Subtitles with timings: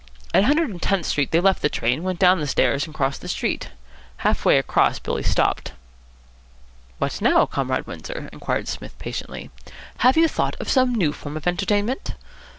[0.33, 3.21] At Hundred and Tenth Street they left the train, went down the stairs, and crossed
[3.21, 3.69] the street.
[4.25, 5.73] Half way across Billy stopped.
[6.97, 9.51] "What now, Comrade Windsor?" inquired Psmith patiently.
[9.99, 12.15] "Have you thought of some new form of entertainment?"